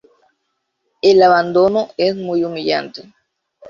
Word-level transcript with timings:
El 1.03 1.21
abandono 1.21 1.89
es 1.95 2.15
muy 2.15 2.43
humillante. 2.43 3.13